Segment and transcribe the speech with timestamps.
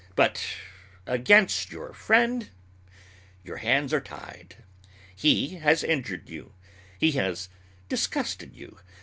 [0.15, 0.43] But
[1.05, 2.49] against your friend
[3.43, 4.55] your hands are tied.
[5.15, 6.55] He has injured you.
[6.97, 7.49] He has
[7.87, 8.79] disgusted you.